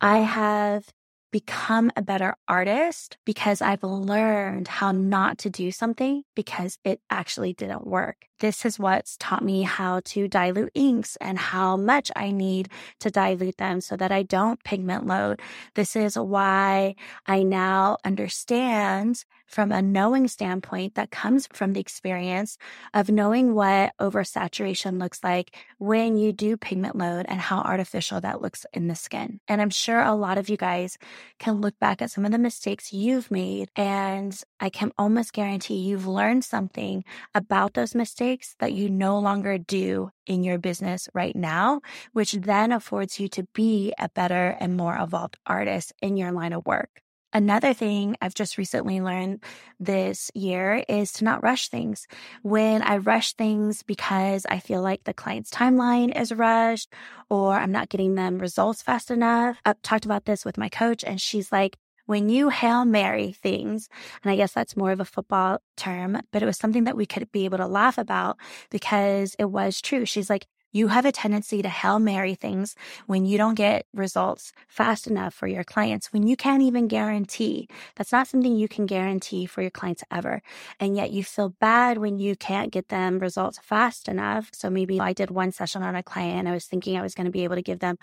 I 0.00 0.18
have 0.18 0.92
become 1.30 1.90
a 1.96 2.02
better 2.02 2.34
artist 2.48 3.16
because 3.24 3.62
I've 3.62 3.82
learned 3.82 4.68
how 4.68 4.92
not 4.92 5.38
to 5.38 5.50
do 5.50 5.70
something 5.70 6.22
because 6.34 6.78
it 6.84 7.00
actually 7.10 7.52
didn't 7.52 7.86
work. 7.86 8.26
This 8.40 8.64
is 8.64 8.78
what's 8.78 9.16
taught 9.18 9.44
me 9.44 9.62
how 9.62 10.00
to 10.06 10.26
dilute 10.26 10.72
inks 10.74 11.16
and 11.20 11.38
how 11.38 11.76
much 11.76 12.10
I 12.16 12.30
need 12.30 12.68
to 13.00 13.10
dilute 13.10 13.58
them 13.58 13.80
so 13.80 13.96
that 13.96 14.10
I 14.12 14.22
don't 14.22 14.62
pigment 14.64 15.06
load. 15.06 15.40
This 15.74 15.94
is 15.94 16.18
why 16.18 16.94
I 17.26 17.42
now 17.42 17.98
understand 18.04 19.24
from 19.50 19.72
a 19.72 19.82
knowing 19.82 20.28
standpoint 20.28 20.94
that 20.94 21.10
comes 21.10 21.48
from 21.52 21.72
the 21.72 21.80
experience 21.80 22.56
of 22.94 23.10
knowing 23.10 23.52
what 23.52 23.92
oversaturation 24.00 25.00
looks 25.00 25.24
like 25.24 25.56
when 25.78 26.16
you 26.16 26.32
do 26.32 26.56
pigment 26.56 26.94
load 26.96 27.26
and 27.28 27.40
how 27.40 27.58
artificial 27.58 28.20
that 28.20 28.40
looks 28.40 28.64
in 28.72 28.86
the 28.86 28.94
skin. 28.94 29.40
And 29.48 29.60
I'm 29.60 29.70
sure 29.70 30.00
a 30.00 30.14
lot 30.14 30.38
of 30.38 30.48
you 30.48 30.56
guys 30.56 30.98
can 31.40 31.60
look 31.60 31.76
back 31.80 32.00
at 32.00 32.12
some 32.12 32.24
of 32.24 32.30
the 32.30 32.38
mistakes 32.38 32.92
you've 32.92 33.30
made 33.30 33.70
and 33.74 34.40
I 34.60 34.70
can 34.70 34.92
almost 34.96 35.32
guarantee 35.32 35.78
you've 35.78 36.06
learned 36.06 36.44
something 36.44 37.04
about 37.34 37.74
those 37.74 37.94
mistakes 37.94 38.54
that 38.60 38.72
you 38.72 38.88
no 38.88 39.18
longer 39.18 39.58
do 39.58 40.10
in 40.26 40.44
your 40.44 40.58
business 40.58 41.08
right 41.12 41.34
now, 41.34 41.80
which 42.12 42.32
then 42.32 42.70
affords 42.70 43.18
you 43.18 43.26
to 43.30 43.48
be 43.52 43.92
a 43.98 44.08
better 44.10 44.56
and 44.60 44.76
more 44.76 44.96
evolved 44.96 45.38
artist 45.44 45.92
in 46.00 46.16
your 46.16 46.30
line 46.30 46.52
of 46.52 46.64
work. 46.64 47.02
Another 47.32 47.72
thing 47.72 48.16
I've 48.20 48.34
just 48.34 48.58
recently 48.58 49.00
learned 49.00 49.44
this 49.78 50.32
year 50.34 50.84
is 50.88 51.12
to 51.14 51.24
not 51.24 51.44
rush 51.44 51.68
things. 51.68 52.08
When 52.42 52.82
I 52.82 52.96
rush 52.96 53.34
things 53.34 53.84
because 53.84 54.44
I 54.48 54.58
feel 54.58 54.82
like 54.82 55.04
the 55.04 55.14
client's 55.14 55.50
timeline 55.50 56.18
is 56.20 56.32
rushed 56.32 56.92
or 57.28 57.52
I'm 57.54 57.70
not 57.70 57.88
getting 57.88 58.16
them 58.16 58.38
results 58.38 58.82
fast 58.82 59.12
enough. 59.12 59.58
I've 59.64 59.80
talked 59.82 60.04
about 60.04 60.24
this 60.24 60.44
with 60.44 60.58
my 60.58 60.68
coach 60.68 61.04
and 61.04 61.20
she's 61.20 61.52
like, 61.52 61.76
when 62.06 62.28
you 62.28 62.48
Hail 62.48 62.84
Mary 62.84 63.30
things, 63.30 63.88
and 64.24 64.32
I 64.32 64.36
guess 64.36 64.52
that's 64.52 64.76
more 64.76 64.90
of 64.90 64.98
a 64.98 65.04
football 65.04 65.58
term, 65.76 66.20
but 66.32 66.42
it 66.42 66.46
was 66.46 66.56
something 66.56 66.82
that 66.84 66.96
we 66.96 67.06
could 67.06 67.30
be 67.30 67.44
able 67.44 67.58
to 67.58 67.68
laugh 67.68 67.98
about 67.98 68.36
because 68.70 69.36
it 69.38 69.44
was 69.44 69.80
true. 69.80 70.04
She's 70.04 70.28
like, 70.28 70.48
you 70.72 70.88
have 70.88 71.04
a 71.04 71.12
tendency 71.12 71.62
to 71.62 71.68
Hail 71.68 71.98
Mary 71.98 72.34
things 72.34 72.76
when 73.06 73.24
you 73.24 73.36
don't 73.36 73.54
get 73.54 73.86
results 73.92 74.52
fast 74.68 75.06
enough 75.06 75.34
for 75.34 75.48
your 75.48 75.64
clients, 75.64 76.12
when 76.12 76.26
you 76.26 76.36
can't 76.36 76.62
even 76.62 76.86
guarantee. 76.86 77.68
That's 77.96 78.12
not 78.12 78.28
something 78.28 78.54
you 78.54 78.68
can 78.68 78.86
guarantee 78.86 79.46
for 79.46 79.62
your 79.62 79.70
clients 79.70 80.04
ever. 80.10 80.42
And 80.78 80.96
yet 80.96 81.10
you 81.10 81.24
feel 81.24 81.50
bad 81.60 81.98
when 81.98 82.18
you 82.18 82.36
can't 82.36 82.70
get 82.70 82.88
them 82.88 83.18
results 83.18 83.58
fast 83.62 84.08
enough. 84.08 84.50
So 84.52 84.70
maybe 84.70 85.00
I 85.00 85.12
did 85.12 85.30
one 85.30 85.52
session 85.52 85.82
on 85.82 85.96
a 85.96 86.02
client 86.02 86.38
and 86.38 86.48
I 86.48 86.52
was 86.52 86.66
thinking 86.66 86.96
I 86.96 87.02
was 87.02 87.14
going 87.14 87.26
to 87.26 87.32
be 87.32 87.44
able 87.44 87.56
to 87.56 87.62
give 87.62 87.80
them 87.80 87.98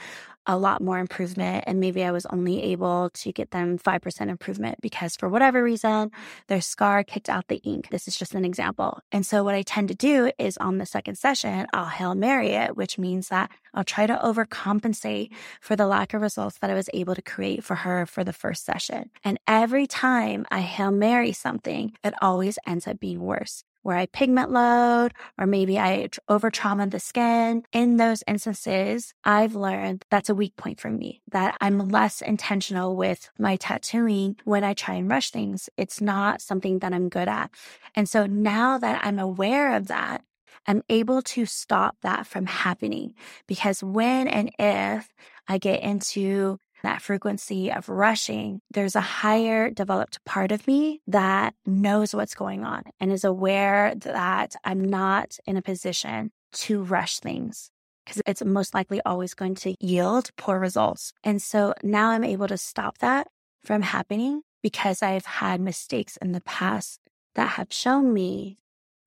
a 0.45 0.57
lot 0.57 0.81
more 0.81 0.99
improvement. 0.99 1.63
And 1.67 1.79
maybe 1.79 2.03
I 2.03 2.11
was 2.11 2.25
only 2.27 2.63
able 2.63 3.09
to 3.11 3.31
get 3.31 3.51
them 3.51 3.77
5% 3.77 4.27
improvement 4.29 4.79
because 4.81 5.15
for 5.15 5.29
whatever 5.29 5.63
reason, 5.63 6.11
their 6.47 6.61
scar 6.61 7.03
kicked 7.03 7.29
out 7.29 7.47
the 7.47 7.57
ink. 7.57 7.89
This 7.91 8.07
is 8.07 8.17
just 8.17 8.35
an 8.35 8.45
example. 8.45 8.99
And 9.11 9.25
so 9.25 9.43
what 9.43 9.55
I 9.55 9.61
tend 9.61 9.87
to 9.89 9.95
do 9.95 10.31
is 10.37 10.57
on 10.57 10.77
the 10.77 10.85
second 10.85 11.15
session, 11.15 11.67
I'll 11.73 11.85
Hail 11.85 12.15
Mary 12.15 12.56
which 12.75 12.97
means 12.97 13.29
that 13.29 13.51
I'll 13.73 13.83
try 13.83 14.07
to 14.07 14.19
overcompensate 14.23 15.31
for 15.61 15.75
the 15.75 15.87
lack 15.87 16.13
of 16.13 16.21
results 16.21 16.57
that 16.59 16.69
I 16.69 16.73
was 16.73 16.89
able 16.93 17.15
to 17.15 17.21
create 17.21 17.63
for 17.63 17.75
her 17.75 18.05
for 18.05 18.23
the 18.23 18.33
first 18.33 18.65
session. 18.65 19.09
And 19.23 19.39
every 19.47 19.87
time 19.87 20.45
I 20.49 20.61
Hail 20.61 20.91
Mary 20.91 21.31
something, 21.31 21.93
it 22.03 22.13
always 22.21 22.59
ends 22.65 22.87
up 22.87 22.99
being 22.99 23.21
worse 23.21 23.63
where 23.87 23.97
I 23.97 24.05
pigment 24.05 24.51
load 24.51 25.13
or 25.37 25.45
maybe 25.45 25.79
I 25.79 26.09
over 26.27 26.51
trauma 26.51 26.87
the 26.87 26.99
skin. 26.99 27.63
In 27.71 27.95
those 27.95 28.21
instances, 28.27 29.13
I've 29.23 29.55
learned 29.55 30.03
that's 30.11 30.29
a 30.29 30.35
weak 30.35 30.57
point 30.57 30.81
for 30.81 30.89
me, 30.89 31.21
that 31.31 31.57
I'm 31.61 31.87
less 31.87 32.21
intentional 32.21 32.97
with 32.97 33.29
my 33.39 33.55
tattooing 33.55 34.35
when 34.43 34.65
I 34.65 34.73
try 34.73 34.95
and 34.95 35.09
rush 35.09 35.31
things. 35.31 35.69
It's 35.77 36.01
not 36.01 36.41
something 36.41 36.79
that 36.79 36.91
I'm 36.91 37.07
good 37.07 37.29
at. 37.29 37.49
And 37.95 38.09
so 38.09 38.25
now 38.25 38.77
that 38.77 39.05
I'm 39.05 39.19
aware 39.19 39.73
of 39.73 39.87
that, 39.87 40.23
I'm 40.65 40.83
able 40.89 41.21
to 41.21 41.45
stop 41.45 41.97
that 42.01 42.25
from 42.27 42.45
happening 42.45 43.13
because 43.47 43.83
when 43.83 44.27
and 44.27 44.51
if 44.57 45.09
I 45.47 45.57
get 45.57 45.81
into 45.81 46.57
that 46.83 47.01
frequency 47.01 47.71
of 47.71 47.89
rushing, 47.89 48.61
there's 48.71 48.95
a 48.95 49.01
higher 49.01 49.69
developed 49.69 50.23
part 50.25 50.51
of 50.51 50.67
me 50.67 51.01
that 51.07 51.53
knows 51.65 52.13
what's 52.13 52.35
going 52.35 52.63
on 52.63 52.83
and 52.99 53.11
is 53.11 53.23
aware 53.23 53.95
that 53.95 54.55
I'm 54.63 54.83
not 54.83 55.37
in 55.45 55.57
a 55.57 55.61
position 55.61 56.31
to 56.53 56.83
rush 56.83 57.19
things 57.19 57.71
because 58.05 58.21
it's 58.25 58.43
most 58.43 58.73
likely 58.73 59.01
always 59.05 59.33
going 59.33 59.55
to 59.55 59.75
yield 59.79 60.29
poor 60.37 60.59
results. 60.59 61.13
And 61.23 61.41
so 61.41 61.73
now 61.83 62.11
I'm 62.11 62.23
able 62.23 62.47
to 62.47 62.57
stop 62.57 62.99
that 62.99 63.27
from 63.63 63.81
happening 63.81 64.43
because 64.63 65.03
I've 65.03 65.25
had 65.25 65.59
mistakes 65.59 66.17
in 66.21 66.31
the 66.31 66.41
past 66.41 66.99
that 67.35 67.51
have 67.51 67.71
shown 67.71 68.13
me 68.13 68.57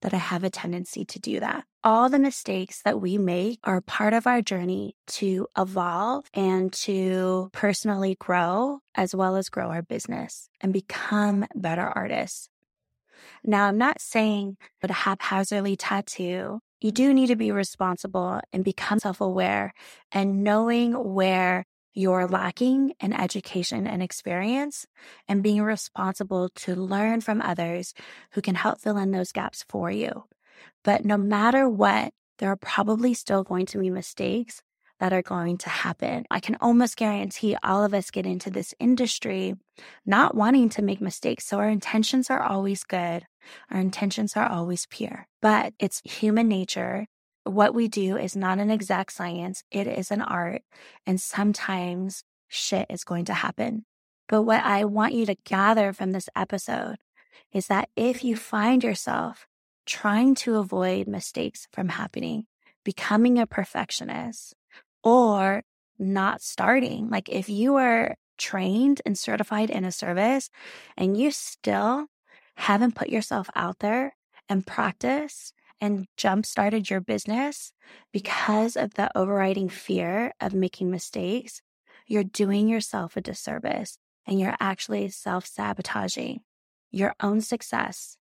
that 0.03 0.15
I 0.15 0.19
have 0.19 0.45
a 0.45 0.51
tendency 0.51 1.05
to 1.05 1.19
do 1.19 1.41
that. 1.41 1.65
All 1.83 2.09
the 2.09 2.19
mistakes 2.19 2.83
that 2.83 3.01
we 3.01 3.19
make 3.19 3.59
are 3.65 3.81
part 3.81 4.13
of 4.13 4.27
our 4.27 4.43
journey 4.43 4.97
to 5.09 5.47
evolve 5.57 6.27
and 6.35 6.73
to 6.73 7.51
personally 7.53 8.17
grow, 8.19 8.81
as 8.95 9.15
well 9.15 9.37
as 9.37 9.49
grow 9.49 9.69
our 9.69 9.83
business 9.83 10.49
and 10.61 10.73
become 10.73 11.47
better 11.55 11.87
artists. 11.87 12.49
Now, 13.45 13.67
I'm 13.67 13.79
not 13.79 14.01
saying 14.01 14.57
to 14.83 14.93
haphazardly 14.93 15.77
tattoo. 15.77 16.61
You 16.81 16.91
do 16.91 17.13
need 17.13 17.29
to 17.29 17.37
be 17.37 17.53
responsible 17.53 18.41
and 18.53 18.65
become 18.65 18.99
self 18.99 19.21
aware 19.21 19.73
and 20.13 20.43
knowing 20.43 20.93
where 20.93 21.65
you're 21.95 22.27
lacking 22.27 22.95
in 23.01 23.13
education 23.13 23.87
and 23.87 24.03
experience 24.03 24.87
and 25.29 25.43
being 25.43 25.63
responsible 25.63 26.49
to 26.51 26.75
learn 26.75 27.21
from 27.21 27.43
others 27.43 27.95
who 28.33 28.41
can 28.41 28.55
help 28.55 28.81
fill 28.81 28.97
in 28.97 29.11
those 29.11 29.33
gaps 29.33 29.65
for 29.69 29.91
you. 29.91 30.25
But 30.85 31.05
no 31.05 31.17
matter 31.17 31.69
what, 31.69 32.13
there 32.39 32.51
are 32.51 32.57
probably 32.57 33.15
still 33.15 33.43
going 33.43 33.67
to 33.67 33.79
be 33.79 33.91
mistakes 33.91 34.63
that 35.01 35.13
are 35.13 35.23
going 35.23 35.57
to 35.59 35.69
happen. 35.69 36.25
I 36.31 36.41
can 36.41 36.57
almost 36.61 36.97
guarantee 36.97 37.57
all 37.63 37.85
of 37.85 37.95
us 37.95 38.11
get 38.11 38.27
into 38.27 38.51
this 38.51 38.75
industry 38.79 39.55
not 40.05 40.35
wanting 40.35 40.69
to 40.71 40.83
make 40.83 41.01
mistakes. 41.01 41.47
So 41.47 41.59
our 41.59 41.69
intentions 41.69 42.31
are 42.31 42.43
always 42.43 42.85
good. 42.85 43.27
Our 43.71 43.81
intentions 43.81 44.37
are 44.37 44.47
always 44.47 44.87
pure, 44.87 45.27
but 45.41 45.73
it's 45.79 46.03
human 46.05 46.49
nature 46.49 47.07
what 47.51 47.75
we 47.75 47.89
do 47.89 48.17
is 48.17 48.37
not 48.37 48.59
an 48.59 48.71
exact 48.71 49.13
science, 49.13 49.63
it 49.71 49.87
is 49.87 50.11
an 50.11 50.23
art. 50.23 50.63
And 51.07 51.21
sometimes 51.21 52.25
shit 52.49 52.87
is 52.91 53.05
going 53.05 53.27
to 53.27 53.35
happen. 53.35 53.85
But 54.29 54.43
what 54.43 54.65
I 54.65 54.85
want 54.85 55.15
you 55.15 55.27
to 55.27 55.37
gather 55.45 55.93
from 55.93 56.13
this 56.13 56.29
episode 56.37 56.97
is 57.53 57.67
that 57.67 57.89
if 57.97 58.23
you 58.23 58.37
find 58.37 58.85
yourself 58.85 59.47
trying 59.87 60.35
to 60.37 60.57
avoid 60.57 61.09
mistakes 61.09 61.67
from 61.73 61.89
happening, 61.89 62.47
becoming 62.85 63.39
a 63.39 63.47
perfectionist, 63.47 64.55
or 65.03 65.63
not 65.99 66.43
starting, 66.43 67.11
like 67.11 67.29
if 67.29 67.49
you 67.49 67.77
are 67.77 68.17
trained 68.39 69.03
and 69.05 69.19
certified 69.19 69.71
in 69.71 69.85
a 69.85 69.93
service 69.93 70.49
and 70.97 71.17
you 71.17 71.31
still 71.31 72.07
haven't 72.57 72.95
put 72.95 73.09
yourself 73.09 73.51
out 73.55 73.81
there 73.81 74.17
and 74.49 74.67
practice 74.67 75.53
and 75.81 76.07
jump 76.17 76.47
started 76.47 76.91
your 76.91 77.01
business 77.01 77.73
because 78.13 78.77
of 78.77 78.95
the 78.95 79.17
overriding 79.17 79.69
fear 79.69 80.33
of 80.41 80.55
making 80.55 80.91
mistakes, 80.91 81.63
you're 82.07 82.25
doing 82.25 82.69
yourself 82.69 83.17
a 83.17 83.21
disservice 83.21 83.97
and 84.27 84.41
you're 84.41 84.57
actually 84.61 85.09
self 85.11 85.47
sabotaging 85.47 86.41
your 86.91 87.15
own 87.21 87.41
success. 87.41 88.17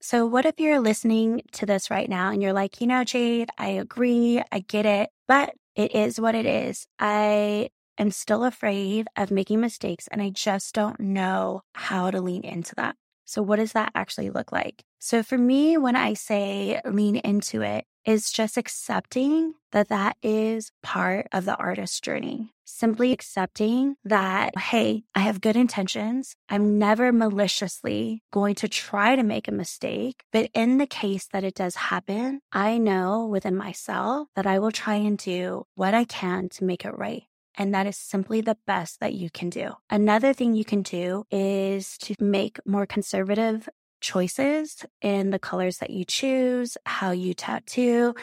So, 0.00 0.26
what 0.26 0.46
if 0.46 0.60
you're 0.60 0.80
listening 0.80 1.42
to 1.52 1.66
this 1.66 1.90
right 1.90 2.08
now 2.08 2.30
and 2.30 2.42
you're 2.42 2.52
like, 2.52 2.80
you 2.80 2.86
know, 2.86 3.02
Jayd, 3.04 3.48
I 3.58 3.68
agree, 3.70 4.42
I 4.52 4.60
get 4.60 4.86
it, 4.86 5.10
but 5.26 5.54
it 5.74 5.94
is 5.94 6.20
what 6.20 6.34
it 6.34 6.46
is. 6.46 6.86
I 6.98 7.70
am 7.98 8.10
still 8.12 8.44
afraid 8.44 9.08
of 9.16 9.30
making 9.30 9.60
mistakes 9.60 10.08
and 10.08 10.22
I 10.22 10.30
just 10.30 10.74
don't 10.74 11.00
know 11.00 11.62
how 11.74 12.10
to 12.10 12.20
lean 12.20 12.44
into 12.44 12.74
that. 12.76 12.96
So, 13.28 13.42
what 13.42 13.56
does 13.56 13.72
that 13.72 13.92
actually 13.94 14.30
look 14.30 14.52
like? 14.52 14.84
So, 15.00 15.22
for 15.22 15.36
me, 15.36 15.76
when 15.76 15.96
I 15.96 16.14
say 16.14 16.80
lean 16.86 17.16
into 17.16 17.60
it, 17.60 17.84
is 18.06 18.30
just 18.30 18.56
accepting 18.56 19.52
that 19.72 19.90
that 19.90 20.16
is 20.22 20.72
part 20.82 21.26
of 21.30 21.44
the 21.44 21.54
artist's 21.56 22.00
journey. 22.00 22.54
Simply 22.64 23.12
accepting 23.12 23.96
that, 24.02 24.56
hey, 24.56 25.02
I 25.14 25.20
have 25.20 25.42
good 25.42 25.56
intentions. 25.56 26.34
I'm 26.48 26.78
never 26.78 27.12
maliciously 27.12 28.22
going 28.32 28.54
to 28.56 28.68
try 28.68 29.14
to 29.14 29.22
make 29.22 29.46
a 29.46 29.52
mistake. 29.52 30.22
But 30.32 30.48
in 30.54 30.78
the 30.78 30.86
case 30.86 31.28
that 31.34 31.44
it 31.44 31.54
does 31.54 31.74
happen, 31.74 32.40
I 32.50 32.78
know 32.78 33.26
within 33.26 33.56
myself 33.56 34.28
that 34.36 34.46
I 34.46 34.58
will 34.58 34.72
try 34.72 34.94
and 34.94 35.18
do 35.18 35.66
what 35.74 35.92
I 35.92 36.04
can 36.04 36.48
to 36.50 36.64
make 36.64 36.86
it 36.86 36.96
right. 36.96 37.24
And 37.58 37.74
that 37.74 37.86
is 37.86 37.96
simply 37.98 38.40
the 38.40 38.56
best 38.66 39.00
that 39.00 39.14
you 39.14 39.28
can 39.30 39.50
do. 39.50 39.72
Another 39.90 40.32
thing 40.32 40.54
you 40.54 40.64
can 40.64 40.82
do 40.82 41.24
is 41.30 41.98
to 41.98 42.14
make 42.20 42.58
more 42.64 42.86
conservative 42.86 43.68
choices 44.00 44.86
in 45.02 45.30
the 45.30 45.40
colors 45.40 45.78
that 45.78 45.90
you 45.90 46.04
choose, 46.04 46.76
how 46.86 47.10
you 47.10 47.34
tattoo, 47.34 48.14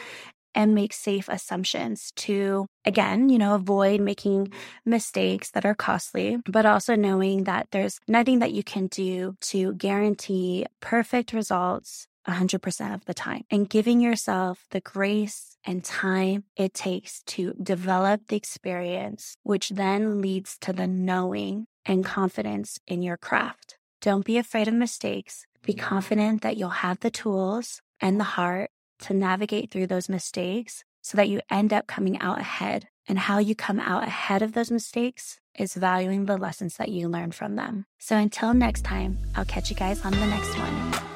and 0.54 0.74
make 0.74 0.94
safe 0.94 1.28
assumptions 1.28 2.12
to, 2.16 2.66
again, 2.86 3.28
you 3.28 3.36
know, 3.36 3.54
avoid 3.54 4.00
making 4.00 4.50
mistakes 4.86 5.50
that 5.50 5.66
are 5.66 5.74
costly, 5.74 6.38
but 6.46 6.64
also 6.64 6.96
knowing 6.96 7.44
that 7.44 7.68
there's 7.72 8.00
nothing 8.08 8.38
that 8.38 8.52
you 8.52 8.64
can 8.64 8.86
do 8.86 9.36
to 9.42 9.74
guarantee 9.74 10.64
perfect 10.80 11.34
results 11.34 12.08
100% 12.26 12.94
of 12.94 13.04
the 13.04 13.14
time 13.14 13.44
and 13.50 13.68
giving 13.68 14.00
yourself 14.00 14.66
the 14.70 14.80
grace 14.80 15.56
and 15.64 15.84
time 15.84 16.44
it 16.56 16.74
takes 16.74 17.22
to 17.22 17.54
develop 17.62 18.28
the 18.28 18.36
experience, 18.36 19.36
which 19.42 19.70
then 19.70 20.20
leads 20.20 20.58
to 20.58 20.72
the 20.72 20.86
knowing 20.86 21.66
and 21.84 22.04
confidence 22.04 22.78
in 22.86 23.02
your 23.02 23.16
craft. 23.16 23.76
Don't 24.00 24.24
be 24.24 24.38
afraid 24.38 24.68
of 24.68 24.74
mistakes. 24.74 25.46
Be 25.62 25.74
confident 25.74 26.42
that 26.42 26.56
you'll 26.56 26.68
have 26.68 27.00
the 27.00 27.10
tools 27.10 27.80
and 28.00 28.20
the 28.20 28.24
heart 28.24 28.70
to 29.00 29.14
navigate 29.14 29.70
through 29.70 29.86
those 29.86 30.08
mistakes 30.08 30.84
so 31.02 31.16
that 31.16 31.28
you 31.28 31.40
end 31.50 31.72
up 31.72 31.86
coming 31.86 32.20
out 32.20 32.38
ahead. 32.38 32.88
And 33.08 33.18
how 33.18 33.38
you 33.38 33.54
come 33.54 33.78
out 33.78 34.02
ahead 34.02 34.42
of 34.42 34.52
those 34.52 34.70
mistakes 34.70 35.38
is 35.56 35.74
valuing 35.74 36.26
the 36.26 36.36
lessons 36.36 36.76
that 36.76 36.88
you 36.88 37.08
learn 37.08 37.30
from 37.30 37.54
them. 37.54 37.86
So 37.98 38.16
until 38.16 38.52
next 38.52 38.82
time, 38.82 39.18
I'll 39.36 39.44
catch 39.44 39.70
you 39.70 39.76
guys 39.76 40.04
on 40.04 40.12
the 40.12 40.26
next 40.26 40.58
one. 40.58 41.15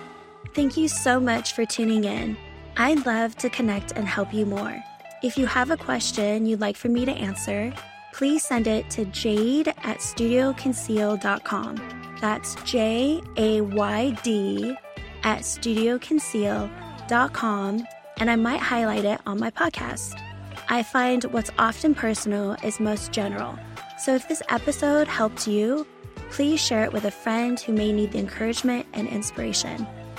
Thank 0.53 0.77
you 0.77 0.89
so 0.89 1.21
much 1.21 1.53
for 1.53 1.65
tuning 1.65 2.03
in. 2.05 2.37
I'd 2.77 3.07
love 3.07 3.37
to 3.37 3.49
connect 3.49 3.93
and 3.93 4.05
help 4.07 4.35
you 4.35 4.45
more. 4.47 4.83
If 5.23 5.39
you 5.39 5.47
have 5.47 5.71
a 5.71 5.77
question 5.77 6.47
you'd 6.47 6.61
like 6.61 6.77
for 6.77 6.89
me 6.89 7.05
to 7.05 7.13
answer, 7.13 7.73
please 8.13 8.43
send 8.43 8.67
it 8.67 8.91
to 8.91 9.05
jayd 9.07 9.69
at 9.69 9.99
studioconceal.com. 9.99 12.17
That's 12.21 12.57
J 12.65 13.23
A 13.37 13.61
Y 13.61 14.11
D 14.23 14.77
at 15.23 15.41
studioconceal.com, 15.41 17.87
and 18.19 18.31
I 18.31 18.37
might 18.37 18.61
highlight 18.61 19.05
it 19.05 19.21
on 19.27 19.39
my 19.39 19.51
podcast. 19.51 20.19
I 20.69 20.83
find 20.83 21.25
what's 21.25 21.51
often 21.59 21.95
personal 21.95 22.57
is 22.65 22.81
most 22.81 23.13
general. 23.13 23.59
So 23.99 24.15
if 24.15 24.27
this 24.29 24.43
episode 24.49 25.07
helped 25.07 25.47
you, 25.47 25.87
please 26.31 26.61
share 26.61 26.85
it 26.85 26.93
with 26.93 27.05
a 27.05 27.11
friend 27.11 27.61
who 27.61 27.73
may 27.73 27.93
need 27.93 28.13
the 28.13 28.19
encouragement 28.19 28.87
and 28.95 29.09
inspiration. 29.09 29.87